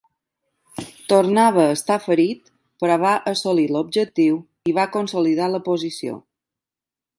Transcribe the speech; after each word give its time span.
Tornava 1.11 1.65
a 1.65 1.73
estar 1.75 1.97
ferit, 2.05 2.49
però 2.85 2.97
va 3.05 3.13
assolir 3.33 3.67
l'objectiu 3.75 4.41
i 4.73 4.77
va 4.81 4.89
consolidar 4.99 5.53
la 5.57 5.63
posició. 5.71 6.19